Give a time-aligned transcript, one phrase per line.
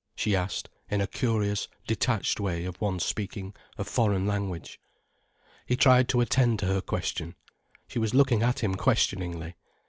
[0.15, 4.79] she asked, in a curious detached way of one speaking a foreign language.
[5.67, 7.35] He tried to attend to her question.
[7.87, 9.57] She was looking at him questioningly.